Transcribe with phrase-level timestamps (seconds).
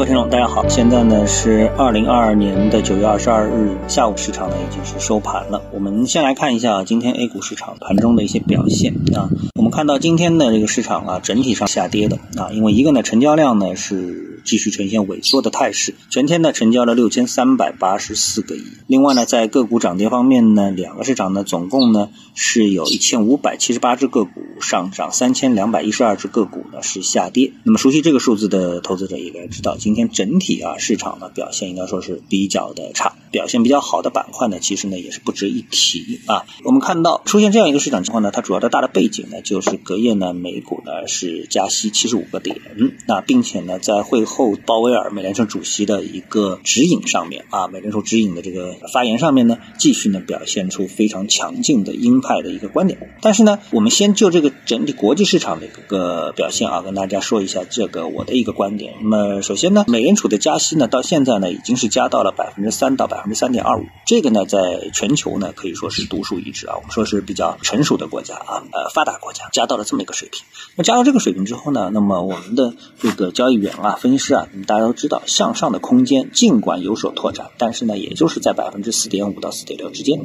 [0.00, 5.60] 各位听众，大家好，现在呢是二零二二年的九月二十二日下午，市场呢已经是收盘了。
[5.74, 9.28] 我们先来看一下今天 A 股市场盘中的一些表现啊。
[9.56, 18.62] 我们看到今天的这个市场啊，整体上下跌的啊，因为一个呢成交量呢是继续呈现萎缩的态势，全天呢成交了六千三百八十四个亿。
[18.86, 24.30] 另外呢，在个股涨跌方面呢，两个市场呢总共呢是有一千五百七十八只个股
[24.60, 27.52] 上涨，三千两百一十二只个股呢是下跌。
[27.64, 36.44] 那么熟悉这个数字的投资者应该知道，今天整体啊市场呢表现应该说是比较的差，表现比较好的板块呢，其实呢也是不值一提啊。
[36.64, 42.58] 我们看到出现这样一个市场情况呢，它主要的大的背景呢，就是隔夜呢美股呢是加息七十五个点，
[43.06, 53.10] 那并且呢在会后鲍威尔美联储主席的一个指引上面啊，美联储指引的这个发言上面呢，继续呢表现出非常强劲的鹰派的一个观点。
[53.20, 58.94] 但是呢，我们先就这个整体国际市场的一个表现啊，跟大家说一下这个我的一个观点。
[59.02, 66.76] 那么首先呢，美联储的加息呢，到现在呢已经是加到了百分之三到百分之三点二五，这个呢在全球呢可以说是独树一帜啊。
[66.76, 70.44] 我们说是比较成熟的国家啊，呃发达国家加到了这么一个水平。
[70.76, 80.20] 那加到这个水平之后呢，那么我们的这个交易员啊、分析是啊，大家都知道，向上的空间尽管有所拓展，但是呢，也就是在百分之四点五到四点六之间，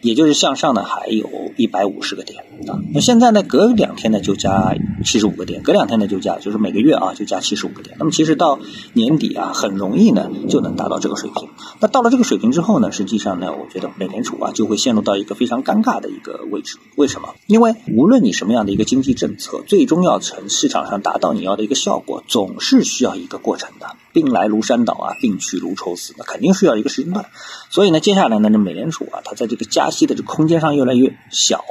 [0.00, 2.44] 也就是向上呢还有一百五十个点。
[2.68, 2.78] 啊。
[2.92, 4.74] 那现在呢，隔两天呢就加
[5.04, 7.96] 七十五个点，隔两天呢就加，就是每个月啊就加七十五个点。
[7.98, 8.58] 那么其实到
[8.92, 11.48] 年底啊，很容易呢就能达到这个水平。
[11.80, 16.78] 那到了这个水平之后呢，实际上呢，我觉得美联储啊就会陷入到一个非常尴尬的一个位置。
[16.96, 17.34] 为什么？
[17.46, 23.86] 因为无论你什么样的一个经济政策，最终要从市场上达到你要的一个效果，总是需要一个过程的。
[24.12, 27.26] 兵来如山倒啊，病去如抽丝，那肯定需要一个时间段。
[27.70, 31.64] 所以呢，接下来呢，这美联储啊，它在这个加息的这个空间上越来越小。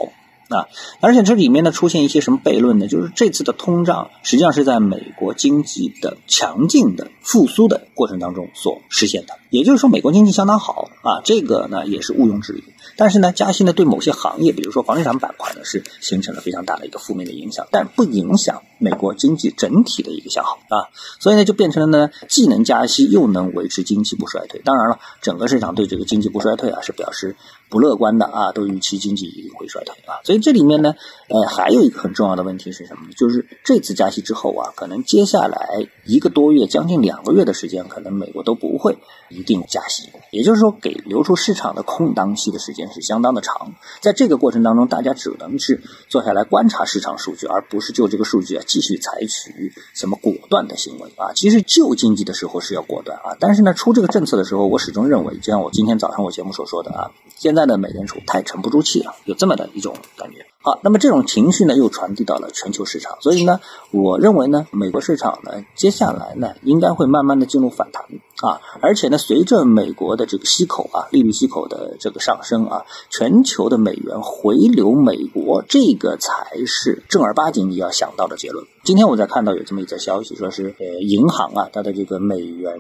[0.54, 0.68] 啊，
[1.00, 2.88] 而且这里面呢出现一些什么悖论呢？
[2.88, 12.64] 就是这次的通胀实际上是在美国经济的强劲的复苏的过程当中所实现的，也就是说美国经济相当好啊，这个呢也是毋庸置疑。
[12.98, 24.62] 但是呢，加息呢对某些行业，比如说房地产板块呢是形成了非常大的一个负面的影响，但不影响美国经济整体的一个向好啊，所以呢就变成了呢既能加息又能维持经济不衰退。
[24.66, 27.36] 当然了，整个市场对这个经济不衰退啊是表示
[27.70, 30.42] 不乐观的啊，都预期经济一定会衰退啊，所以。
[30.42, 30.96] 这里面呢，
[31.30, 33.14] 呃，还有一个很重要的问题是什么呢？
[33.16, 38.98] 就是这次加息之后啊，可能接下来一个多月、将近两个月的时间，可能美国都不会
[39.42, 40.08] 一定加息。
[40.30, 43.74] 也就是说，给留出市场的空档期的时间是相当的长。
[44.00, 51.34] 在这个过程当中，大家只能是坐下来观察市场数据，而不是就这个数据啊继续采取什么果断的行为啊。
[51.34, 60.46] 其实救经济的时候是要果断啊，但是呢，出这个政策的时候，我始终认为，就像我今天早上我节目所说的啊，现在的美联储太沉不住气了，有这么的一种感觉。
[60.64, 63.60] 好，那么这种情绪呢，又传递到了全球市场，所以呢，
[63.90, 68.06] 我认为呢，美国市场呢，接下来呢，应该会慢慢的进入反弹
[68.42, 78.66] 啊，而且呢，随着美国的这个息口啊，利率息口的这个上升啊，全球的美元回流美国，这个才是正儿八经你要想到的结论。
[78.84, 82.78] 今天我在看到有这么一则消息，说是呃，银行啊，它的这个美元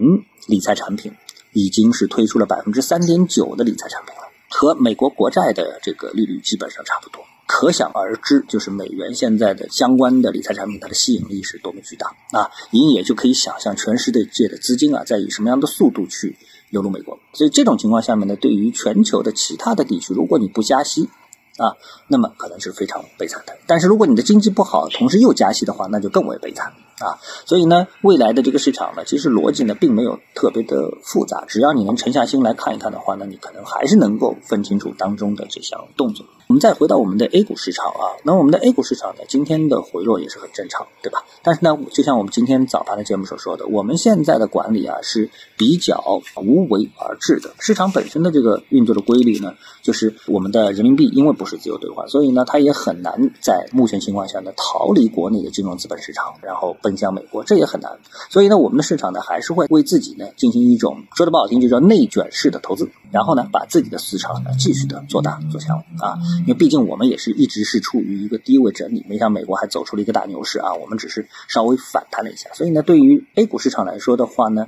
[0.47, 1.13] 理财产品
[1.53, 7.23] 已经是推出了百分之三点九的理财产品了，和美国国债的这个利率基本上差不多。
[7.53, 12.49] 可想而知，就是美元现在的相关的理财产品，它的吸引力是多么巨大啊！
[12.71, 16.37] 您也就可以想象，全世界的资金啊，在以什么样的速度去
[16.69, 17.19] 流入美国。
[17.33, 21.09] 所以这种情况下面呢，对于全球的其他的地区，如果你不加息
[21.57, 21.75] 啊，
[22.07, 23.57] 那么可能是非常悲惨的。
[23.67, 26.71] 但是如果你的经济不好，同时又加息的话，那就更为悲惨
[27.03, 27.19] 啊！
[27.45, 31.43] 所以呢，未来的这个市场呢，其实逻辑呢，并没有特别的复杂。
[31.47, 36.25] 只要你能沉下心来看一看的话，那你可能还是能够分清楚当中的这项动作。
[36.47, 41.23] 我们再回到我们的 A 股市场啊，那我们的 A 股市场呢，今天的回落也是很正常，对吧？
[41.43, 47.51] 但是呢，就像我们今天早盘的节目所说的，我们现在的管理啊是比较无为而治的。
[47.59, 57.99] 市场本身的这个运作的规律呢，就是我们的人民币因为不是自由兑换，所以呢，它也很难在目前情况下呢逃离国内的金融资本市场，然后奔向美国，这也很难。
[58.29, 66.17] 所以呢，我们的市场呢还是会为自己呢进行一种说的不好听就叫内卷式的投资，然后呢把自己的市场呢继续的做大做强啊。
[66.41, 72.49] 因为毕竟我们也是一直是处于一个低位整理，没像美国还走出了一个大牛市啊，我们只是稍微反弹了一下。
[72.53, 74.65] 所以呢，对于 A 股市场来说的话呢，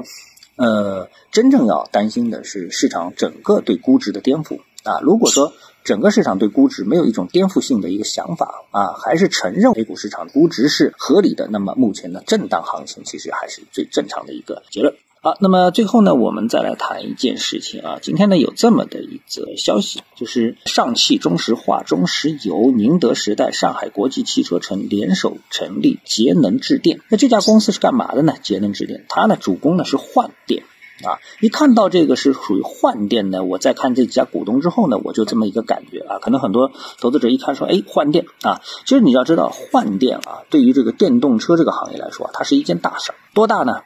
[0.56, 5.00] 呃，真正要担心的是市场整个对估值的颠覆啊。
[5.01, 5.53] 如果说
[5.83, 14.95] 整个市场对估值没有一种颠覆性的一个想法啊，还是承认 A 股市场估值是合理的，那么目前的震荡行情其实还是最正常的一个结论。
[15.21, 17.97] 好，那么最后呢，我们再来谈一件事情啊。
[18.01, 27.00] 今天呢，有这么的一则消息，就是上汽、中石化、中石油、宁德时代、上海国际汽车城联手成立节能智电。
[27.07, 28.33] 那这家公司是干嘛的呢？
[28.44, 30.63] 节能智电，它呢主攻呢是换电
[31.03, 31.19] 啊。
[31.39, 36.19] 一看到这个是属于换电呢，我再看这几家股东之后呢，我就这么一个感觉啊。
[36.19, 43.15] 可能很多投资者一看说，哎，换电啊，其实你要知道，换电啊，对于这个电动车这个行业来说，它是一件大事儿。
[43.33, 43.81] 多大呢？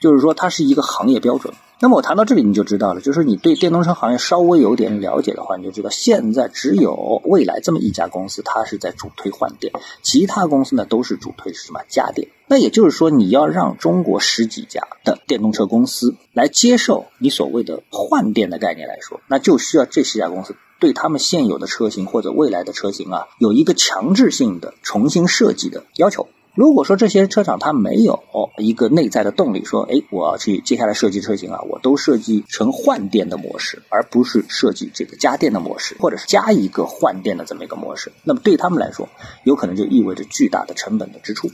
[0.00, 1.52] 就是说，它是一个行业标准。
[1.82, 3.00] 那么我谈到这里，你就知道了。
[3.00, 12.28] 就是你对电动车行业稍微有点了解的话，你就知道，现在只有蔚来这么一家公司，它是在主推换电，其他公司呢都是主推什么家电。
[12.46, 26.28] 那也就是说，你要让中国十几家的电动车公司来接受你所谓的换电的概念来说，那就需要这十家公司对他们现有的车型或者未来的车型啊，有一个强制性的重新设计的要求。
[26.54, 28.22] 如果说这些车厂它没有
[28.58, 39.08] 一个内在的动力，说，哎，我要去接下来设计车型啊，我都设计成换电的模式，而不是设计这个加电的模式，或者是加一个换电的这么一个模式，那么对他们来说，
[39.44, 41.50] 有可能就意味着巨大的成本的支出。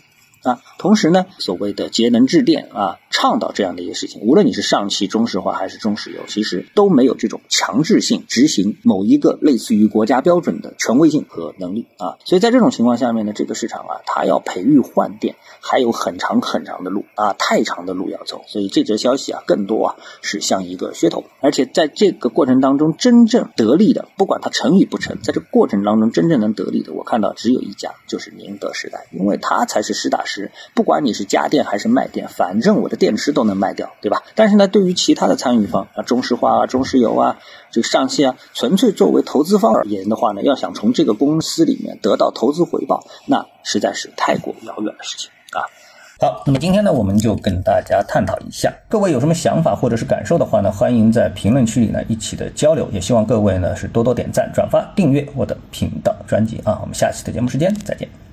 [0.46, 12.14] 啊，同时呢，所谓的节能制电啊，倡导这样的一些事情，无论你是上汽、中石化还是中石油，其实都没有这种强制性执行某一个类似于国家标准的权威性和能力啊。
[12.24, 18.44] 所以在这种情况下面呢，这个市场啊，它要培育换电还有很长很长的路啊，太长的路要走。
[18.46, 30.35] 所以这则消息啊，更多啊是像一个噱头，而且在这个过程当中，真正得利的，不管它成与不成，在这过程当中真正能得利的，我看到只有一家，就是宁德时代，因为它才是实打实。
[30.74, 34.22] 不管你是加电还是卖电，反正我的电池都能卖掉，对吧？
[34.34, 37.38] 但是呢，对于其他的参与方啊，中石化啊、中石油啊、
[37.70, 45.64] 这个上汽啊，纯粹作为投资方而言的话呢，要想从这个公司里面得到投资回报，那实在是太过遥远的事情啊。
[46.18, 56.78] 好，那么今天呢，我们就跟大家探讨一下，各位有什么想法或者是感受的话呢，欢迎在评论区里呢一起的交流，也希望各位呢是多多点赞、转发、订阅我的频道专辑啊。
[56.80, 58.25] 我们下期的节目时间再见。